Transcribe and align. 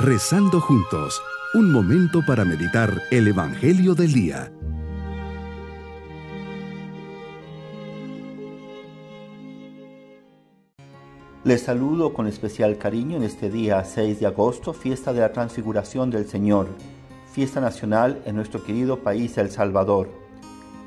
Rezando 0.00 0.60
juntos, 0.60 1.20
un 1.54 1.72
momento 1.72 2.20
para 2.24 2.44
meditar 2.44 3.02
el 3.10 3.26
Evangelio 3.26 3.96
del 3.96 4.12
Día. 4.12 4.52
Les 11.42 11.62
saludo 11.62 12.12
con 12.12 12.28
especial 12.28 12.78
cariño 12.78 13.16
en 13.16 13.24
este 13.24 13.50
día 13.50 13.82
6 13.82 14.20
de 14.20 14.26
agosto, 14.26 14.72
fiesta 14.72 15.12
de 15.12 15.18
la 15.18 15.32
transfiguración 15.32 16.10
del 16.10 16.28
Señor, 16.28 16.68
fiesta 17.32 17.60
nacional 17.60 18.22
en 18.24 18.36
nuestro 18.36 18.62
querido 18.62 19.00
país 19.00 19.36
El 19.36 19.50
Salvador. 19.50 20.08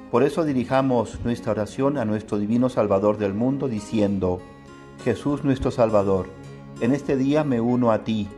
Por 0.10 0.24
eso 0.24 0.46
dirijamos 0.46 1.20
nuestra 1.26 1.52
oración 1.52 1.98
a 1.98 2.06
nuestro 2.06 2.40
divino 2.40 2.70
Salvador 2.70 3.18
del 3.18 3.34
mundo 3.34 3.68
diciendo, 3.68 4.40
Jesús 5.04 5.44
nuestro 5.44 5.70
Salvador, 5.70 6.28
en 6.80 6.94
este 6.94 7.18
día 7.18 7.44
me 7.44 7.60
uno 7.60 7.92
a 7.92 8.06
ti, 8.06 8.30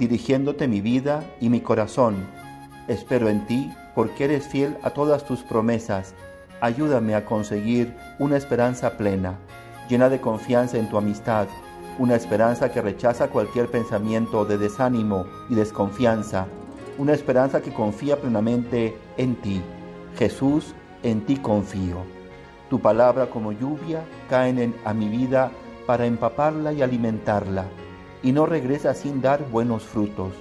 dirigiéndote 0.00 0.66
mi 0.66 0.80
vida 0.80 1.22
y 1.40 1.50
mi 1.50 1.60
corazón. 1.60 2.26
Espero 2.88 3.28
en 3.28 3.46
ti 3.46 3.70
porque 3.94 4.24
eres 4.24 4.48
fiel 4.48 4.78
a 4.82 4.90
todas 4.90 5.26
tus 5.26 5.42
promesas. 5.42 6.14
Ayúdame 6.62 7.14
a 7.14 7.26
conseguir 7.26 7.94
una 8.18 8.38
esperanza 8.38 8.96
plena, 8.96 9.38
llena 9.90 10.08
de 10.08 10.18
confianza 10.18 10.78
en 10.78 10.88
tu 10.88 10.96
amistad, 10.96 11.48
una 11.98 12.16
esperanza 12.16 12.72
que 12.72 12.80
rechaza 12.80 13.28
cualquier 13.28 13.70
pensamiento 13.70 14.46
de 14.46 14.56
desánimo 14.56 15.26
y 15.50 15.54
desconfianza, 15.54 16.46
una 16.96 17.12
esperanza 17.12 17.60
que 17.60 17.74
confía 17.74 18.16
plenamente 18.18 18.96
en 19.18 19.36
ti. 19.36 19.60
Jesús, 20.16 20.74
en 21.02 21.26
ti 21.26 21.36
confío. 21.36 21.98
Tu 22.70 22.80
palabra 22.80 23.28
como 23.28 23.52
lluvia 23.52 24.02
caen 24.30 24.74
a 24.84 24.94
mi 24.94 25.08
vida 25.08 25.50
para 25.86 26.06
empaparla 26.06 26.72
y 26.72 26.80
alimentarla, 26.80 27.66
y 28.22 28.32
no 28.32 28.46
regresa 28.46 28.94
sin 28.94 29.20
dar 29.20 29.48
buenos 29.50 29.82
frutos. 29.82 30.32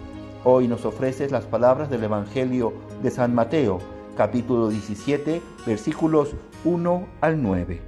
Hoy 0.43 0.67
nos 0.67 0.85
ofreces 0.85 1.31
las 1.31 1.45
palabras 1.45 1.89
del 1.89 2.03
Evangelio 2.03 2.73
de 3.01 3.11
San 3.11 3.33
Mateo, 3.33 3.79
capítulo 4.15 4.69
17, 4.69 5.41
versículos 5.65 6.35
1 6.65 7.07
al 7.21 7.41
9. 7.41 7.81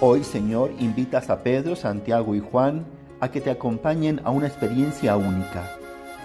Hoy, 0.00 0.24
Señor, 0.24 0.70
invitas 0.78 1.30
a 1.30 1.42
Pedro, 1.42 1.76
Santiago 1.76 2.34
y 2.34 2.40
Juan 2.40 2.86
a 3.20 3.30
que 3.30 3.40
te 3.40 3.50
acompañen 3.50 4.20
a 4.24 4.30
una 4.30 4.46
experiencia 4.46 5.16
única. 5.16 5.70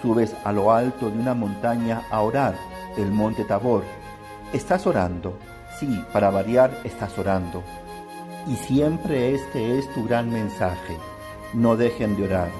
Subes 0.02 0.34
a 0.44 0.52
lo 0.52 0.72
alto 0.72 1.10
de 1.10 1.18
una 1.18 1.34
montaña 1.34 2.02
a 2.10 2.20
orar, 2.22 2.54
el 2.96 3.10
monte 3.10 3.44
Tabor. 3.44 3.82
Estás 4.52 4.86
orando, 4.86 5.36
sí, 5.78 6.02
para 6.12 6.30
variar 6.30 6.70
estás 6.84 7.18
orando 7.18 7.62
y 8.46 8.54
siempre 8.56 9.34
este 9.34 9.78
es 9.78 9.92
tu 9.92 10.04
gran 10.04 10.30
mensaje. 10.30 10.96
No 11.56 11.74
dejen 11.74 12.16
de 12.16 12.24
orar. 12.24 12.50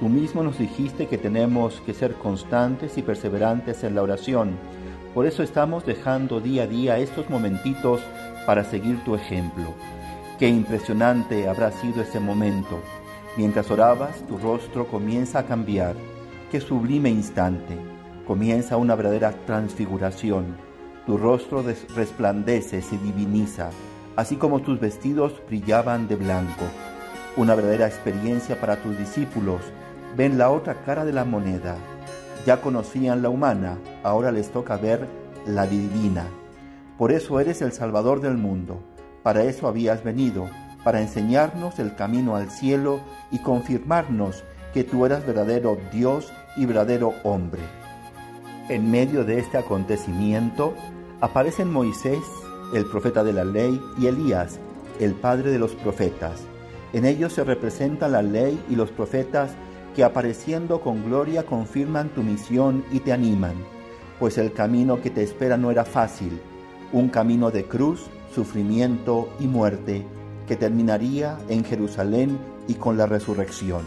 Tú 0.00 0.08
mismo 0.08 0.42
nos 0.42 0.58
dijiste 0.58 1.08
que 1.08 1.18
tenemos 1.18 1.82
que 1.84 1.92
ser 1.92 2.14
constantes 2.14 2.96
y 2.96 3.02
perseverantes 3.02 3.84
en 3.84 3.94
la 3.94 4.02
oración. 4.02 4.56
Por 5.12 5.26
eso 5.26 5.42
estamos 5.42 5.84
dejando 5.84 6.40
día 6.40 6.62
a 6.62 6.66
día 6.66 6.96
estos 6.96 7.28
momentitos 7.28 8.00
para 8.46 8.64
seguir 8.64 9.04
tu 9.04 9.14
ejemplo. 9.14 9.74
Qué 10.38 10.48
impresionante 10.48 11.50
habrá 11.50 11.70
sido 11.70 12.00
ese 12.00 12.18
momento. 12.18 12.80
Mientras 13.36 13.70
orabas, 13.70 14.26
tu 14.26 14.38
rostro 14.38 14.86
comienza 14.86 15.40
a 15.40 15.44
cambiar. 15.44 15.94
Qué 16.50 16.62
sublime 16.62 17.10
instante. 17.10 17.76
Comienza 18.26 18.78
una 18.78 18.94
verdadera 18.94 19.32
transfiguración. 19.44 20.56
Tu 21.04 21.18
rostro 21.18 21.62
resplandece, 21.94 22.80
se 22.80 22.96
diviniza 22.96 23.68
así 24.20 24.36
como 24.36 24.60
tus 24.60 24.78
vestidos 24.78 25.32
brillaban 25.48 26.06
de 26.06 26.16
blanco. 26.16 26.64
Una 27.36 27.54
verdadera 27.54 27.86
experiencia 27.86 28.60
para 28.60 28.76
tus 28.76 28.98
discípulos. 28.98 29.60
Ven 30.16 30.38
la 30.38 30.50
otra 30.50 30.82
cara 30.84 31.04
de 31.04 31.12
la 31.12 31.24
moneda. 31.24 31.76
Ya 32.46 32.60
conocían 32.60 33.22
la 33.22 33.28
humana, 33.28 33.78
ahora 34.02 34.32
les 34.32 34.50
toca 34.50 34.76
ver 34.76 35.06
la 35.46 35.66
divina. 35.66 36.26
Por 36.98 37.12
eso 37.12 37.40
eres 37.40 37.62
el 37.62 37.72
Salvador 37.72 38.20
del 38.20 38.36
mundo. 38.36 38.82
Para 39.22 39.44
eso 39.44 39.68
habías 39.68 40.02
venido, 40.02 40.48
para 40.82 41.00
enseñarnos 41.00 41.78
el 41.78 41.94
camino 41.94 42.36
al 42.36 42.50
cielo 42.50 43.00
y 43.30 43.38
confirmarnos 43.38 44.44
que 44.72 44.84
tú 44.84 45.06
eras 45.06 45.26
verdadero 45.26 45.78
Dios 45.92 46.32
y 46.56 46.66
verdadero 46.66 47.14
hombre. 47.22 47.62
En 48.68 48.90
medio 48.90 49.24
de 49.24 49.38
este 49.38 49.58
acontecimiento 49.58 50.74
aparecen 51.20 51.72
Moisés 51.72 52.18
el 52.72 52.86
profeta 52.86 53.24
de 53.24 53.32
la 53.32 53.44
ley, 53.44 53.80
y 53.98 54.06
Elías, 54.06 54.58
el 55.00 55.14
padre 55.14 55.50
de 55.50 55.58
los 55.58 55.72
profetas. 55.72 56.40
En 56.92 57.04
ellos 57.04 57.32
se 57.32 57.44
representa 57.44 58.08
la 58.08 58.22
ley 58.22 58.62
y 58.68 58.76
los 58.76 58.90
profetas 58.90 59.50
que 59.94 60.04
apareciendo 60.04 60.80
con 60.80 61.04
gloria 61.04 61.44
confirman 61.44 62.08
tu 62.10 62.22
misión 62.22 62.84
y 62.90 63.00
te 63.00 63.12
animan, 63.12 63.54
pues 64.18 64.38
el 64.38 64.52
camino 64.52 65.00
que 65.00 65.10
te 65.10 65.22
espera 65.22 65.56
no 65.56 65.70
era 65.70 65.84
fácil, 65.84 66.40
un 66.92 67.08
camino 67.08 67.50
de 67.50 67.64
cruz, 67.64 68.06
sufrimiento 68.34 69.28
y 69.40 69.46
muerte 69.46 70.04
que 70.46 70.56
terminaría 70.56 71.38
en 71.48 71.64
Jerusalén 71.64 72.38
y 72.66 72.74
con 72.74 72.96
la 72.96 73.06
resurrección. 73.06 73.82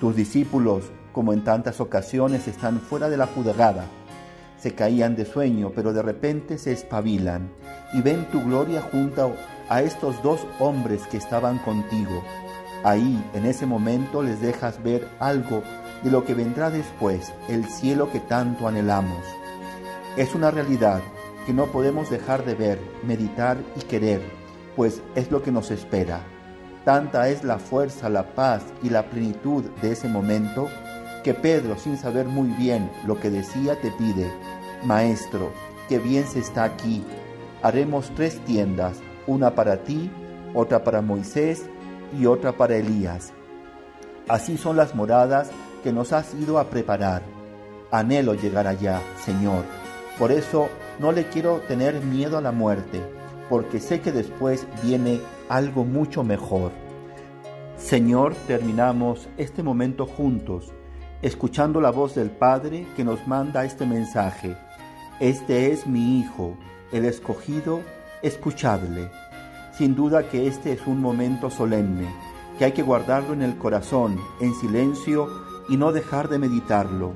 Tus 0.00 0.16
discípulos, 0.16 0.84
como 1.12 1.32
en 1.32 1.44
tantas 1.44 1.80
ocasiones, 1.80 2.48
están 2.48 2.80
fuera 2.80 3.08
de 3.08 3.16
la 3.18 3.26
juzgada 3.26 3.86
se 4.62 4.76
caían 4.76 5.16
de 5.16 5.24
sueño, 5.24 5.72
pero 5.74 5.92
de 5.92 6.02
repente 6.02 6.56
se 6.56 6.70
espabilan 6.70 7.50
y 7.92 8.00
ven 8.00 8.26
tu 8.30 8.40
gloria 8.44 8.80
junto 8.80 9.34
a 9.68 9.82
estos 9.82 10.22
dos 10.22 10.46
hombres 10.58 11.06
que 11.06 11.16
estaban 11.16 11.58
contigo. 11.58 12.22
Ahí, 12.84 13.22
en 13.34 13.46
ese 13.46 13.66
momento, 13.66 14.22
les 14.22 14.40
dejas 14.40 14.82
ver 14.82 15.08
algo 15.20 15.62
de 16.02 16.10
lo 16.10 16.24
que 16.24 16.34
vendrá 16.34 16.70
después, 16.70 17.32
el 17.48 17.64
cielo 17.66 18.10
que 18.10 18.20
tanto 18.20 18.66
anhelamos. 18.66 19.24
Es 20.16 20.34
una 20.34 20.50
realidad 20.50 21.00
que 21.46 21.52
no 21.52 21.66
podemos 21.66 22.10
dejar 22.10 22.44
de 22.44 22.54
ver, 22.54 22.80
meditar 23.04 23.58
y 23.76 23.80
querer, 23.80 24.20
pues 24.76 25.00
es 25.14 25.30
lo 25.30 25.42
que 25.42 25.52
nos 25.52 25.70
espera. 25.70 26.20
Tanta 26.84 27.28
es 27.28 27.44
la 27.44 27.58
fuerza, 27.58 28.08
la 28.08 28.34
paz 28.34 28.62
y 28.82 28.90
la 28.90 29.04
plenitud 29.04 29.64
de 29.80 29.92
ese 29.92 30.08
momento 30.08 30.68
que 31.22 31.34
Pedro, 31.34 31.78
sin 31.78 31.96
saber 31.96 32.26
muy 32.26 32.48
bien 32.50 32.90
lo 33.06 33.20
que 33.20 33.30
decía, 33.30 33.80
te 33.80 33.92
pide, 33.92 34.28
Maestro, 34.84 35.52
qué 35.88 36.00
bien 36.00 36.26
se 36.26 36.40
está 36.40 36.64
aquí. 36.64 37.04
Haremos 37.62 38.10
tres 38.16 38.40
tiendas, 38.44 38.98
una 39.26 39.54
para 39.54 39.78
ti, 39.84 40.10
otra 40.54 40.84
para 40.84 41.02
Moisés 41.02 41.64
y 42.18 42.26
otra 42.26 42.52
para 42.52 42.76
Elías. 42.76 43.32
Así 44.28 44.56
son 44.56 44.76
las 44.76 44.94
moradas 44.94 45.50
que 45.82 45.92
nos 45.92 46.12
has 46.12 46.34
ido 46.34 46.58
a 46.58 46.70
preparar. 46.70 47.22
Anhelo 47.90 48.34
llegar 48.34 48.66
allá, 48.66 49.00
Señor. 49.24 49.64
Por 50.18 50.32
eso 50.32 50.68
no 50.98 51.12
le 51.12 51.24
quiero 51.24 51.60
tener 51.68 52.00
miedo 52.02 52.38
a 52.38 52.42
la 52.42 52.52
muerte, 52.52 53.00
porque 53.48 53.80
sé 53.80 54.00
que 54.00 54.12
después 54.12 54.66
viene 54.82 55.20
algo 55.48 55.84
mucho 55.84 56.22
mejor. 56.24 56.70
Señor, 57.76 58.34
terminamos 58.46 59.28
este 59.36 59.62
momento 59.62 60.06
juntos 60.06 60.72
escuchando 61.22 61.80
la 61.80 61.90
voz 61.90 62.16
del 62.16 62.30
Padre 62.30 62.86
que 62.96 63.04
nos 63.04 63.26
manda 63.26 63.64
este 63.64 63.86
mensaje. 63.86 64.56
Este 65.20 65.70
es 65.72 65.86
mi 65.86 66.18
Hijo, 66.18 66.56
el 66.90 67.04
escogido, 67.04 67.80
escuchadle. 68.22 69.10
Sin 69.76 69.94
duda 69.94 70.28
que 70.28 70.46
este 70.46 70.72
es 70.72 70.86
un 70.86 71.00
momento 71.00 71.50
solemne, 71.50 72.08
que 72.58 72.64
hay 72.64 72.72
que 72.72 72.82
guardarlo 72.82 73.32
en 73.34 73.42
el 73.42 73.56
corazón, 73.56 74.18
en 74.40 74.54
silencio, 74.54 75.28
y 75.68 75.76
no 75.76 75.92
dejar 75.92 76.28
de 76.28 76.38
meditarlo. 76.38 77.12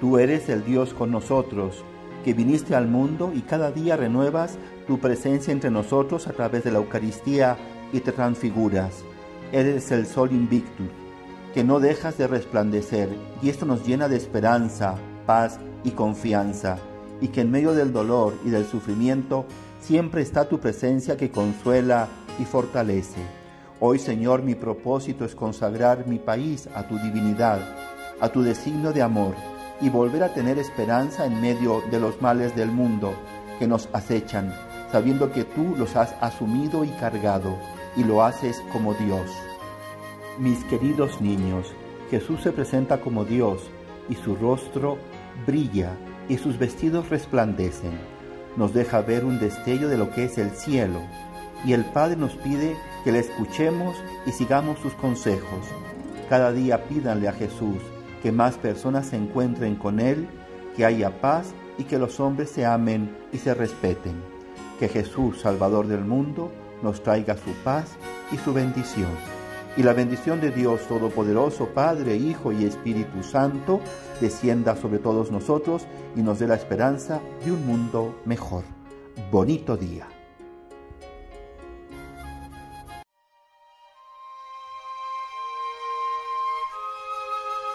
Tú 0.00 0.18
eres 0.18 0.48
el 0.48 0.64
Dios 0.64 0.92
con 0.94 1.10
nosotros, 1.10 1.84
que 2.24 2.34
viniste 2.34 2.74
al 2.74 2.88
mundo 2.88 3.32
y 3.34 3.42
cada 3.42 3.70
día 3.70 3.96
renuevas 3.96 4.58
tu 4.86 4.98
presencia 4.98 5.52
entre 5.52 5.70
nosotros 5.70 6.26
a 6.26 6.32
través 6.32 6.64
de 6.64 6.72
la 6.72 6.78
Eucaristía 6.78 7.56
y 7.92 8.00
te 8.00 8.12
transfiguras. 8.12 9.04
Eres 9.52 9.90
el 9.92 10.06
sol 10.06 10.32
invictus 10.32 10.88
que 11.56 11.64
no 11.64 11.80
dejas 11.80 12.18
de 12.18 12.26
resplandecer 12.26 13.08
y 13.40 13.48
esto 13.48 13.64
nos 13.64 13.86
llena 13.86 14.08
de 14.10 14.16
esperanza, 14.18 14.96
paz 15.24 15.58
y 15.84 15.92
confianza, 15.92 16.76
y 17.22 17.28
que 17.28 17.40
en 17.40 17.50
medio 17.50 17.72
del 17.72 17.94
dolor 17.94 18.34
y 18.44 18.50
del 18.50 18.66
sufrimiento 18.66 19.46
siempre 19.86 20.20
está 20.20 20.48
tu 20.48 20.58
presencia 20.58 21.16
que 21.16 21.30
consuela 21.30 22.08
y 22.40 22.44
fortalece. 22.44 23.20
Hoy, 23.78 24.00
Señor, 24.00 24.42
mi 24.42 24.56
propósito 24.56 25.24
es 25.24 25.36
consagrar 25.36 26.08
mi 26.08 26.18
país 26.18 26.68
a 26.74 26.88
tu 26.88 26.98
divinidad, 26.98 27.60
a 28.20 28.28
tu 28.28 28.42
designio 28.42 28.92
de 28.92 29.02
amor, 29.02 29.36
y 29.80 29.88
volver 29.88 30.24
a 30.24 30.34
tener 30.34 30.58
esperanza 30.58 31.24
en 31.24 31.40
medio 31.40 31.82
de 31.88 32.00
los 32.00 32.20
males 32.20 32.56
del 32.56 32.72
mundo 32.72 33.14
que 33.60 33.68
nos 33.68 33.88
acechan, 33.92 34.52
sabiendo 34.90 35.30
que 35.30 35.44
tú 35.44 35.76
los 35.78 35.94
has 35.94 36.16
asumido 36.20 36.84
y 36.84 36.88
cargado, 36.88 37.56
y 37.96 38.02
lo 38.02 38.24
haces 38.24 38.60
como 38.72 38.92
Dios. 38.94 39.30
Mis 40.40 40.64
queridos 40.64 41.20
niños, 41.20 41.68
Jesús 42.10 42.40
se 42.42 42.50
presenta 42.50 43.00
como 43.00 43.24
Dios 43.24 43.62
y 44.08 44.16
su 44.16 44.34
rostro 44.34 44.98
brilla 45.46 45.92
y 46.28 46.38
sus 46.38 46.58
vestidos 46.58 47.08
resplandecen. 47.08 48.15
Nos 48.56 48.72
deja 48.72 49.02
ver 49.02 49.24
un 49.24 49.38
destello 49.38 49.88
de 49.88 49.98
lo 49.98 50.10
que 50.10 50.24
es 50.24 50.38
el 50.38 50.50
cielo 50.50 51.00
y 51.64 51.72
el 51.72 51.84
Padre 51.84 52.16
nos 52.16 52.34
pide 52.36 52.76
que 53.04 53.12
le 53.12 53.20
escuchemos 53.20 53.96
y 54.26 54.32
sigamos 54.32 54.78
sus 54.78 54.94
consejos. 54.94 55.66
Cada 56.28 56.52
día 56.52 56.84
pídanle 56.84 57.28
a 57.28 57.32
Jesús 57.32 57.78
que 58.22 58.32
más 58.32 58.56
personas 58.56 59.06
se 59.06 59.16
encuentren 59.16 59.76
con 59.76 60.00
Él, 60.00 60.28
que 60.76 60.84
haya 60.84 61.20
paz 61.20 61.54
y 61.78 61.84
que 61.84 61.98
los 61.98 62.20
hombres 62.20 62.50
se 62.50 62.64
amen 62.64 63.16
y 63.32 63.38
se 63.38 63.54
respeten. 63.54 64.14
Que 64.78 64.88
Jesús, 64.88 65.40
Salvador 65.40 65.86
del 65.86 66.04
mundo, 66.04 66.52
nos 66.82 67.02
traiga 67.02 67.36
su 67.36 67.52
paz 67.64 67.96
y 68.32 68.36
su 68.38 68.52
bendición. 68.52 69.10
Y 69.76 69.82
la 69.82 69.92
bendición 69.92 70.40
de 70.40 70.50
Dios 70.50 70.88
Todopoderoso, 70.88 71.68
Padre, 71.68 72.16
Hijo 72.16 72.50
y 72.50 72.64
Espíritu 72.64 73.22
Santo, 73.22 73.80
descienda 74.20 74.74
sobre 74.74 74.98
todos 74.98 75.30
nosotros 75.30 75.86
y 76.16 76.22
nos 76.22 76.38
dé 76.38 76.46
la 76.46 76.54
esperanza 76.54 77.20
de 77.44 77.52
un 77.52 77.66
mundo 77.66 78.18
mejor. 78.24 78.64
Bonito 79.30 79.76
día. 79.76 80.08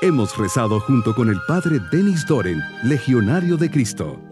Hemos 0.01 0.35
rezado 0.35 0.79
junto 0.79 1.13
con 1.13 1.29
el 1.29 1.37
Padre 1.47 1.77
Denis 1.91 2.25
Doren, 2.25 2.59
Legionario 2.81 3.55
de 3.55 3.69
Cristo. 3.69 4.30